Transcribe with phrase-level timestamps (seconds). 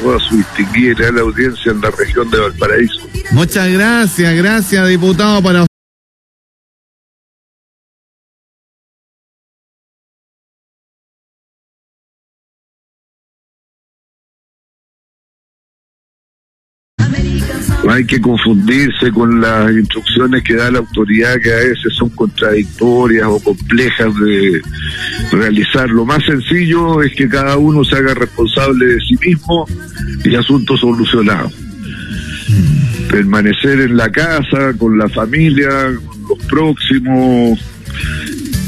[0.00, 3.08] toda su distinguida la audiencia en la región de Valparaíso.
[3.32, 5.66] Muchas gracias, gracias diputado para
[18.06, 23.40] que confundirse con las instrucciones que da la autoridad que a veces son contradictorias o
[23.40, 24.62] complejas de
[25.32, 25.88] realizar.
[25.90, 29.66] Lo más sencillo es que cada uno se haga responsable de sí mismo
[30.24, 31.50] y asunto solucionado.
[33.10, 35.68] Permanecer en la casa, con la familia,
[36.06, 37.60] con los próximos,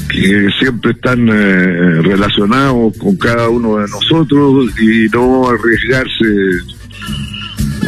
[0.09, 6.78] que siempre están eh, relacionados con cada uno de nosotros y no arriesgarse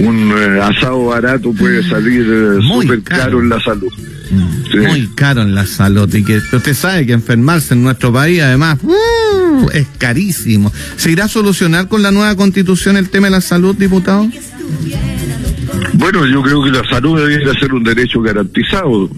[0.01, 3.41] un eh, asado barato puede salir eh, súper caro.
[3.41, 3.93] en la salud.
[4.31, 6.13] Mm, muy caro en la salud.
[6.15, 10.73] Y que usted sabe que enfermarse en nuestro país, además, uh, es carísimo.
[10.97, 14.29] ¿Se irá a solucionar con la nueva constitución el tema de la salud, diputado?
[15.95, 19.11] Bueno, yo creo que la salud debería ser un derecho garantizado.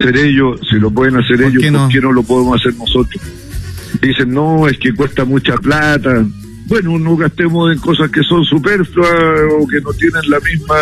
[0.00, 3.20] Hacer ellos, si lo pueden hacer ellos, ¿por qué no lo podemos hacer nosotros?
[4.00, 6.24] Dicen, no, es que cuesta mucha plata.
[6.66, 9.10] Bueno, no gastemos en cosas que son superfluas
[9.58, 10.76] o que no tienen la misma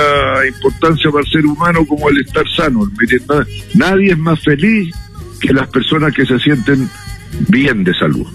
[0.49, 2.91] importancia para el ser humano como el estar sano.
[2.99, 3.23] Miren,
[3.75, 4.93] nadie es más feliz
[5.41, 6.89] que las personas que se sienten
[7.49, 8.27] bien de salud.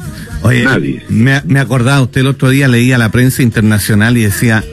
[0.44, 1.04] Oye, nadie.
[1.10, 4.64] Me, me acordaba, usted el otro día leía la prensa internacional y decía,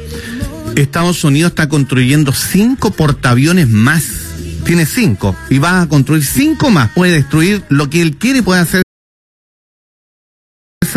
[0.76, 4.26] Estados Unidos está construyendo cinco portaaviones más.
[4.64, 6.90] Tiene cinco y va a construir cinco más.
[6.90, 8.82] Puede destruir lo que él quiere, puede hacer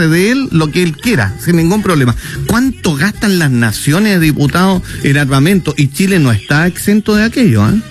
[0.08, 2.16] de él lo que él quiera, sin ningún problema.
[2.48, 5.73] ¿Cuánto gastan las naciones, diputados, en armamento?
[5.78, 7.82] Y Chile no está exento de aquello, ¿eh?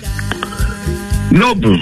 [1.31, 1.79] No, pues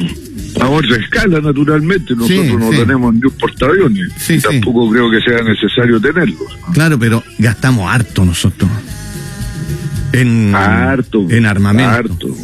[0.59, 2.15] a otra escala, naturalmente.
[2.15, 4.09] Nosotros no tenemos ni un portaaviones.
[4.43, 6.57] Tampoco creo que sea necesario tenerlos.
[6.73, 8.69] Claro, pero gastamos harto nosotros.
[10.11, 11.91] En, harto, en armamento.
[11.91, 12.35] Harto.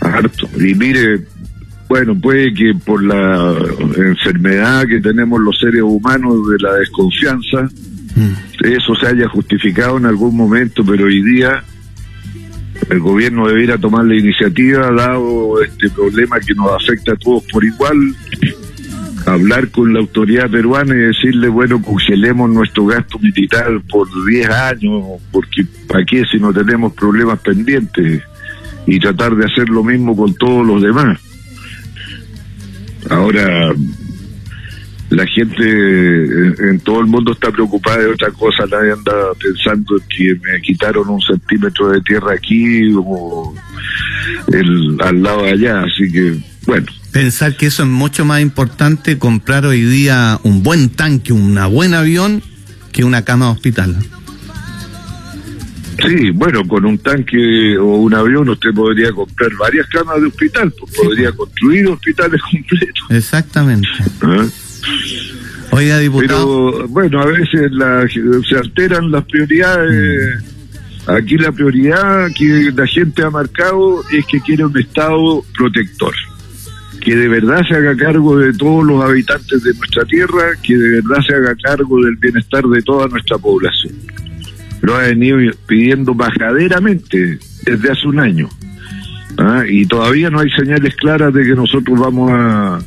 [0.00, 0.50] Harto.
[0.56, 1.24] Y mire,
[1.92, 3.54] bueno, puede que por la
[3.98, 7.68] enfermedad que tenemos los seres humanos de la desconfianza,
[8.16, 8.64] mm.
[8.64, 11.62] eso se haya justificado en algún momento, pero hoy día
[12.88, 17.62] el gobierno debiera tomar la iniciativa, dado este problema que nos afecta a todos por
[17.62, 17.98] igual,
[19.26, 25.02] hablar con la autoridad peruana y decirle, bueno, congelemos nuestro gasto militar por 10 años,
[25.30, 28.22] porque ¿para qué si no tenemos problemas pendientes?
[28.86, 31.18] Y tratar de hacer lo mismo con todos los demás.
[33.12, 33.74] Ahora,
[35.10, 40.34] la gente en, todo el mundo está preocupada de otra cosa, nadie anda pensando que
[40.42, 43.54] me quitaron un centímetro de tierra aquí o
[44.50, 46.86] el, al lado de allá, así que bueno.
[47.12, 51.92] Pensar que eso es mucho más importante comprar hoy día un buen tanque, un buen
[51.92, 52.42] avión,
[52.92, 53.96] que una cama de hospital.
[56.04, 60.72] Sí, bueno, con un tanque o un avión usted podría comprar varias camas de hospital,
[60.78, 63.06] pues podría construir hospitales completos.
[63.10, 63.88] Exactamente.
[64.22, 64.44] ¿Ah?
[65.70, 66.72] Oiga, diputado.
[66.72, 67.70] Pero bueno, a veces
[68.48, 70.42] se alteran las prioridades.
[71.06, 76.14] Aquí la prioridad que la gente ha marcado es que quiere un Estado protector,
[77.00, 81.00] que de verdad se haga cargo de todos los habitantes de nuestra tierra, que de
[81.00, 83.94] verdad se haga cargo del bienestar de toda nuestra población
[84.82, 88.48] lo ha venido pidiendo bajaderamente desde hace un año.
[89.38, 89.64] ¿ah?
[89.68, 92.78] Y todavía no hay señales claras de que nosotros vamos a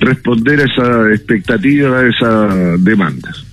[0.00, 3.44] responder a esa expectativa, a esas demandas.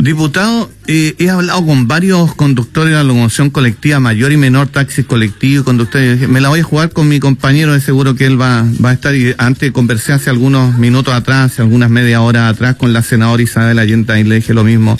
[0.00, 5.04] Diputado, eh, he hablado con varios conductores de la locomoción colectiva, mayor y menor, taxis
[5.04, 6.26] colectivos, conductores.
[6.30, 8.92] Me la voy a jugar con mi compañero, de seguro que él va, va a
[8.94, 9.14] estar.
[9.14, 13.42] Y antes conversé hace algunos minutos atrás, hace algunas media hora atrás, con la senadora
[13.42, 14.96] Isabel Allenta y le dije lo mismo.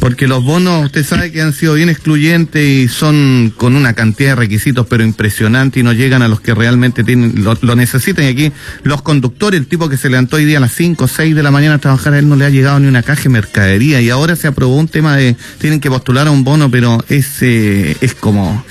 [0.00, 4.32] Porque los bonos, usted sabe que han sido bien excluyentes y son con una cantidad
[4.32, 8.26] de requisitos, pero impresionante y no llegan a los que realmente tienen, lo, lo necesitan.
[8.26, 11.08] Y aquí los conductores, el tipo que se levantó hoy día a las 5 o
[11.08, 13.22] 6 de la mañana a trabajar, a él no le ha llegado ni una caja
[13.22, 14.02] de mercadería.
[14.02, 15.21] Y ahora se aprobó un tema de
[15.58, 18.64] tienen que postular a un bono, pero es, es como,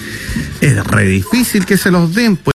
[0.61, 2.37] es re difícil que se los den.
[2.37, 2.53] Pues.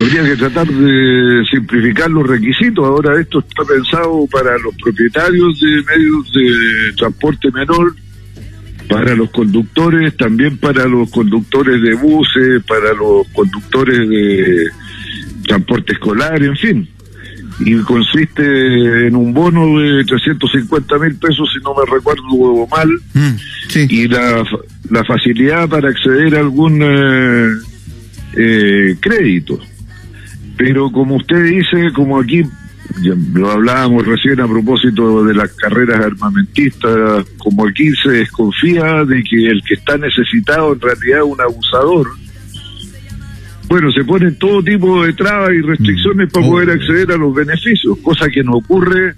[0.00, 2.84] Habría que tratar de simplificar los requisitos.
[2.84, 7.94] Ahora esto está pensado para los propietarios de medios de transporte menor,
[8.88, 14.68] para los conductores, también para los conductores de buses, para los conductores de
[15.46, 16.88] transporte escolar, en fin
[17.60, 23.88] y consiste en un bono de 350 mil pesos, si no me recuerdo mal, mm,
[23.88, 24.42] y la,
[24.90, 27.48] la, facilidad para acceder a algún eh,
[28.36, 29.58] eh, crédito.
[30.56, 32.42] Pero como usted dice, como aquí
[33.34, 39.48] lo hablábamos recién a propósito de las carreras armamentistas, como aquí se desconfía de que
[39.48, 42.08] el que está necesitado en realidad es un abusador,
[43.70, 47.96] bueno, se ponen todo tipo de trabas y restricciones para poder acceder a los beneficios,
[48.02, 49.14] cosa que no ocurre,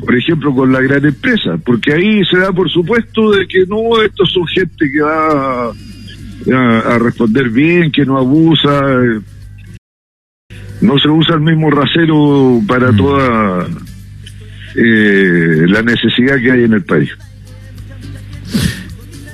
[0.00, 4.02] por ejemplo, con la gran empresa, porque ahí se da por supuesto de que no,
[4.02, 8.80] estos son gente que va a, a responder bien, que no abusa,
[10.80, 12.96] no se usa el mismo rasero para mm.
[12.96, 13.68] toda
[14.76, 17.10] eh, la necesidad que hay en el país.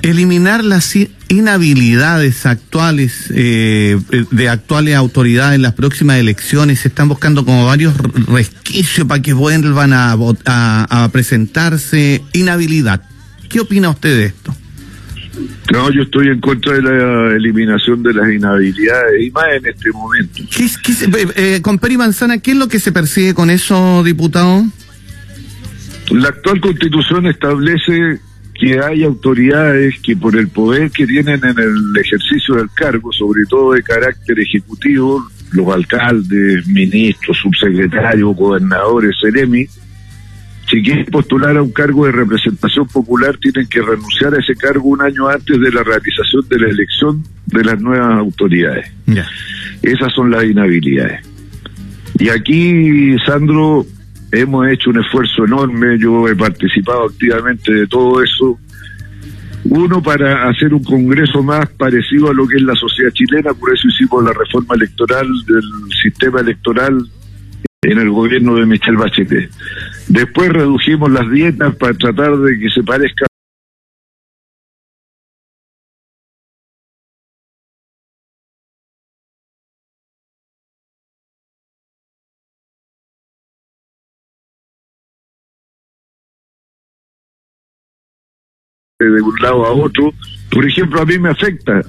[0.01, 0.95] Eliminar las
[1.29, 3.99] inhabilidades actuales eh,
[4.31, 7.95] de actuales autoridades en las próximas elecciones, se están buscando como varios
[8.27, 10.13] resquicios para que vuelvan a,
[10.45, 13.03] a, a presentarse inhabilidad.
[13.47, 14.55] ¿Qué opina usted de esto?
[15.71, 19.91] No, yo estoy en contra de la eliminación de las inhabilidades y más en este
[19.91, 20.43] momento.
[20.55, 20.69] ¿Qué,
[21.35, 24.65] eh, con Peri Manzana, ¿qué es lo que se persigue con eso, diputado?
[26.09, 28.19] La actual constitución establece
[28.61, 33.41] que hay autoridades que por el poder que tienen en el ejercicio del cargo, sobre
[33.49, 39.79] todo de carácter ejecutivo, los alcaldes, ministros, subsecretarios, gobernadores, seremis,
[40.69, 44.89] si quieren postular a un cargo de representación popular, tienen que renunciar a ese cargo
[44.89, 48.91] un año antes de la realización de la elección de las nuevas autoridades.
[49.81, 51.27] Esas son las inhabilidades.
[52.19, 53.87] Y aquí, Sandro,
[54.31, 58.57] hemos hecho un esfuerzo enorme, yo he participado activamente de todo eso.
[59.63, 63.73] Uno, para hacer un congreso más parecido a lo que es la sociedad chilena, por
[63.73, 65.63] eso hicimos la reforma electoral del
[66.01, 67.05] sistema electoral
[67.83, 69.51] en el gobierno de Michel Bachelet.
[70.07, 73.25] Después redujimos las dietas para tratar de que se parezca
[89.03, 90.13] de un lado a otro.
[90.51, 91.79] Por ejemplo, a mí me afecta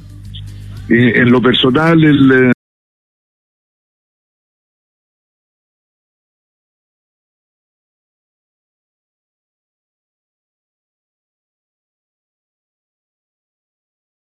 [0.89, 2.53] eh, en lo personal el, eh,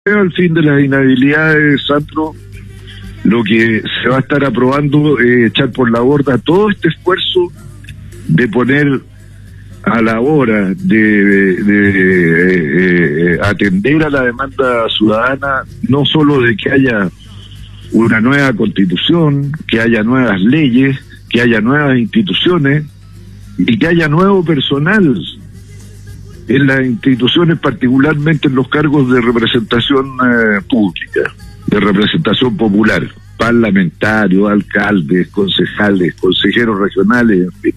[0.04, 2.34] al fin de las inhabilidades, Sandro,
[3.24, 7.52] lo que se va a estar aprobando es echar por la borda todo este esfuerzo
[8.28, 9.00] de poner
[9.82, 11.56] a la hora de,
[13.34, 17.10] eh, atender a la demanda ciudadana, no solo de que haya
[17.92, 20.98] una nueva constitución, que haya nuevas leyes,
[21.28, 22.84] que haya nuevas instituciones
[23.58, 25.20] y que haya nuevo personal
[26.48, 31.20] en las instituciones, particularmente en los cargos de representación eh, pública,
[31.66, 37.74] de representación popular, parlamentarios, alcaldes, concejales, consejeros regionales, en fin.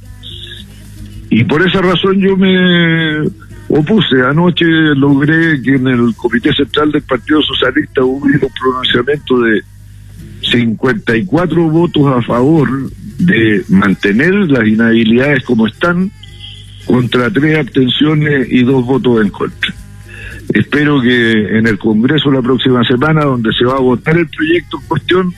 [1.29, 3.21] Y por esa razón yo me
[3.69, 4.21] opuse.
[4.27, 9.61] Anoche logré que en el Comité Central del Partido Socialista hubiera un pronunciamiento de
[10.49, 12.69] 54 votos a favor
[13.17, 16.11] de mantener las inhabilidades como están
[16.85, 19.73] contra tres abstenciones y dos votos en contra.
[20.53, 24.79] Espero que en el Congreso la próxima semana, donde se va a votar el proyecto
[24.79, 25.33] en cuestión,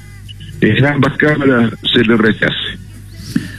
[0.60, 2.78] en ambas cámaras se le rechace.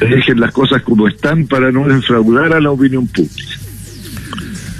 [0.00, 3.67] Dejen las cosas como están para no defraudar a la opinión pública.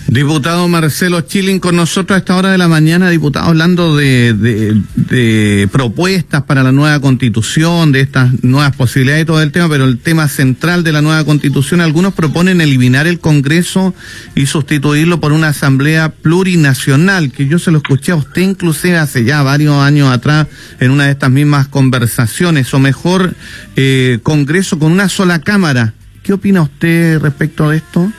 [0.09, 5.69] Diputado Marcelo Chilling con nosotros a esta hora de la mañana, diputado, hablando de, de,
[5.71, 9.99] propuestas para la nueva constitución, de estas nuevas posibilidades y todo el tema, pero el
[9.99, 13.95] tema central de la nueva constitución, algunos proponen eliminar el Congreso
[14.35, 19.25] y sustituirlo por una asamblea plurinacional, que yo se lo escuché a usted inclusive hace
[19.25, 20.47] ya varios años atrás
[20.81, 23.35] en una de estas mismas conversaciones, o mejor,
[23.77, 25.93] eh, Congreso con una sola Cámara.
[26.23, 28.11] ¿Qué opina usted respecto a esto?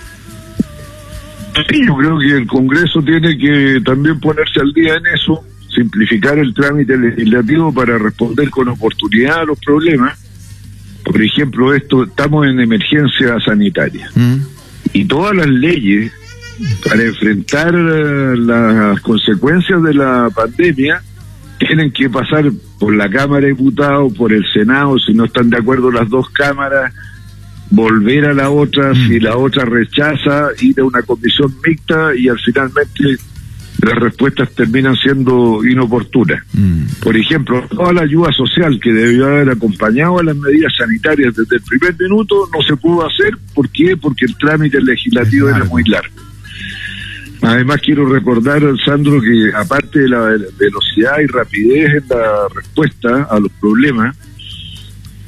[1.68, 6.38] Sí, yo creo que el Congreso tiene que también ponerse al día en eso, simplificar
[6.38, 10.18] el trámite legislativo para responder con oportunidad a los problemas.
[11.04, 14.36] Por ejemplo, esto estamos en emergencia sanitaria mm.
[14.94, 16.12] y todas las leyes
[16.84, 21.02] para enfrentar eh, las consecuencias de la pandemia
[21.58, 25.58] tienen que pasar por la Cámara de Diputados, por el Senado, si no están de
[25.58, 26.94] acuerdo las dos cámaras,
[27.70, 29.08] volver a la otra, mm.
[29.08, 33.18] si la otra rechaza, ir a una comisión mixta y al finalmente
[33.82, 36.44] las respuestas terminan siendo inoportunas.
[36.54, 36.86] Mm.
[37.02, 41.56] Por ejemplo, toda la ayuda social que debió haber acompañado a las medidas sanitarias desde
[41.56, 43.38] el primer minuto no se pudo hacer.
[43.54, 43.96] ¿Por qué?
[43.96, 46.14] Porque el trámite legislativo era muy largo.
[47.42, 53.40] Además quiero recordar, Sandro, que aparte de la velocidad y rapidez en la respuesta a
[53.40, 54.18] los problemas,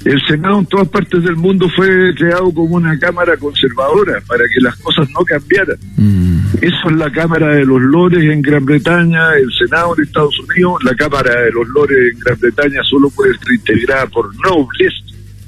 [0.06, 4.62] el Senado en todas partes del mundo fue creado como una cámara conservadora para que
[4.62, 5.78] las cosas no cambiaran.
[5.96, 6.42] Mm.
[6.62, 10.84] Eso es la Cámara de los Lores en Gran Bretaña, el Senado en Estados Unidos.
[10.84, 14.94] La Cámara de los Lores en Gran Bretaña solo puede ser integrada por nobles,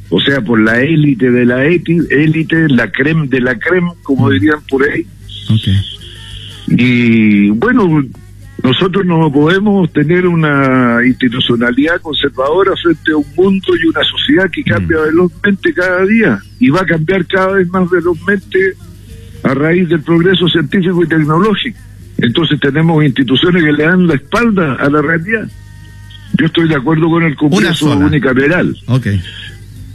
[0.09, 4.31] o sea, por la élite de la élite, la creme de la creme, como mm.
[4.33, 5.05] dirían por ahí.
[6.67, 8.03] Y bueno,
[8.63, 14.63] nosotros no podemos tener una institucionalidad conservadora frente a un mundo y una sociedad que
[14.63, 15.03] cambia mm.
[15.03, 18.73] velozmente cada día y va a cambiar cada vez más velozmente
[19.43, 21.77] a raíz del progreso científico y tecnológico.
[22.17, 25.45] Entonces tenemos instituciones que le dan la espalda a la realidad.
[26.39, 28.77] Yo estoy de acuerdo con el Congreso unicameral.
[28.87, 29.21] Okay.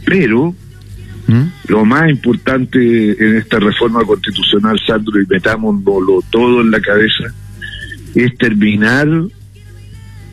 [0.05, 0.53] Pero
[1.25, 1.43] ¿Mm?
[1.69, 7.23] lo más importante en esta reforma constitucional, Sandro, y metámoslo todo en la cabeza,
[8.15, 9.07] es terminar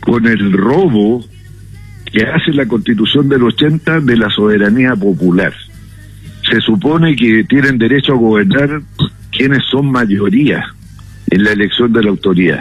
[0.00, 1.24] con el robo
[2.12, 5.52] que hace la constitución del 80 de la soberanía popular.
[6.48, 8.82] Se supone que tienen derecho a gobernar
[9.32, 10.64] quienes son mayoría
[11.28, 12.60] en la elección de la autoridad.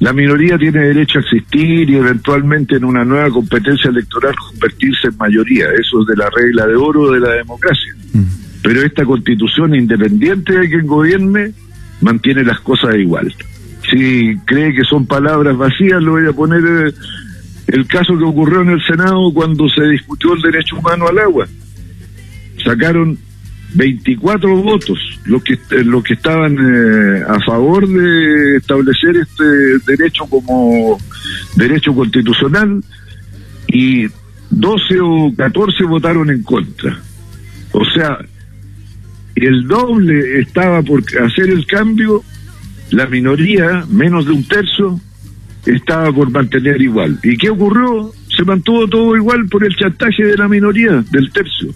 [0.00, 5.16] La minoría tiene derecho a existir y eventualmente en una nueva competencia electoral convertirse en
[5.16, 5.66] mayoría.
[5.78, 7.94] Eso es de la regla de oro de la democracia.
[8.12, 8.24] Mm.
[8.62, 11.52] Pero esta constitución, independiente de quien gobierne,
[12.00, 13.32] mantiene las cosas igual
[13.90, 16.92] si cree que son palabras vacías, lo voy a poner eh,
[17.68, 21.46] el caso que ocurrió en el Senado cuando se discutió el derecho humano al agua.
[22.64, 23.18] Sacaron
[23.74, 29.44] 24 votos los que eh, los que estaban eh, a favor de establecer este
[29.86, 30.98] derecho como
[31.56, 32.82] derecho constitucional
[33.68, 34.06] y
[34.50, 36.98] 12 o 14 votaron en contra.
[37.72, 38.18] O sea,
[39.34, 42.22] el doble estaba por hacer el cambio
[42.90, 45.00] la minoría, menos de un tercio,
[45.66, 47.18] estaba por mantener igual.
[47.22, 48.12] ¿Y qué ocurrió?
[48.36, 51.70] Se mantuvo todo igual por el chantaje de la minoría, del tercio.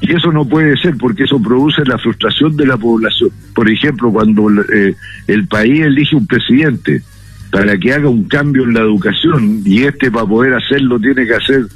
[0.00, 3.30] Y eso no puede ser porque eso produce la frustración de la población.
[3.54, 4.96] Por ejemplo, cuando eh,
[5.26, 7.02] el país elige un presidente
[7.50, 11.34] para que haga un cambio en la educación y este para poder hacerlo tiene que
[11.34, 11.66] hacer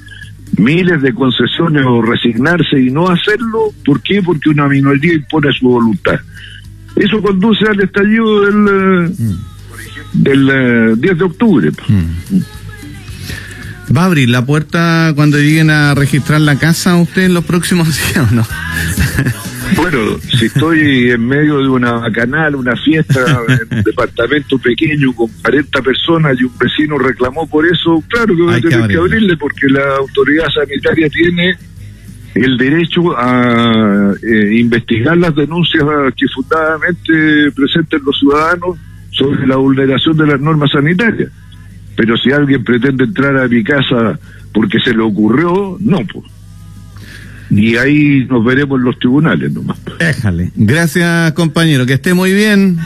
[0.57, 4.23] miles de concesiones o resignarse y no hacerlo, ¿por qué?
[4.23, 6.21] Porque una minoría impone su voluntad.
[6.97, 9.37] Eso conduce al estallido del, mm.
[10.13, 11.71] del 10 eh, de octubre.
[11.89, 12.39] Mm.
[13.97, 17.89] ¿Va a abrir la puerta cuando lleguen a registrar la casa usted en los próximos
[18.15, 18.47] días o no?
[19.77, 19.99] Bueno,
[20.39, 25.83] si estoy en medio de una canal, una fiesta, en un departamento pequeño con 40
[25.83, 29.69] personas y un vecino reclamó por eso, claro que voy a tener que abrirle porque
[29.69, 31.57] la autoridad sanitaria tiene
[32.35, 35.85] el derecho a eh, investigar las denuncias
[36.17, 38.77] que fundadamente presenten los ciudadanos
[39.11, 41.31] sobre la vulneración de las normas sanitarias.
[41.97, 44.19] Pero si alguien pretende entrar a mi casa
[44.53, 46.25] porque se le ocurrió, no, pues.
[47.51, 49.79] Y ahí nos veremos en los tribunales nomás.
[49.99, 50.51] Déjale.
[50.57, 51.87] Gracias, compañero.
[51.87, 52.79] Que esté muy bien.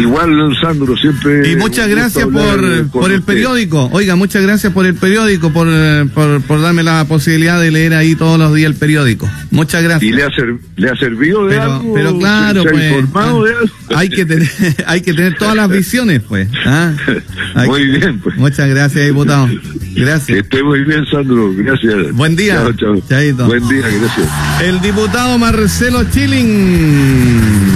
[0.00, 1.50] Igual, Sandro, siempre.
[1.50, 3.88] Y muchas gracias por, por el periódico.
[3.92, 5.68] Oiga, muchas gracias por el periódico, por,
[6.12, 9.28] por, darme la posibilidad de leer ahí todos los días el periódico.
[9.50, 10.10] Muchas gracias.
[10.10, 10.30] ¿Y le ha,
[10.76, 11.94] le ha servido de pero, algo?
[11.94, 13.70] Pero claro, pues.
[13.94, 14.48] Hay que, tener,
[14.86, 16.48] hay que tener todas las visiones, pues.
[16.64, 16.92] ¿ah?
[17.66, 18.36] muy bien, pues.
[18.36, 19.48] Muchas gracias, diputado.
[19.94, 20.26] Gracias.
[20.26, 21.52] Que esté muy bien, Sandro.
[21.54, 22.12] Gracias.
[22.12, 22.54] Buen día.
[22.76, 23.46] Chao, chao.
[23.46, 24.28] Buen día, gracias.
[24.62, 27.69] El diputado Marcelo Chilling.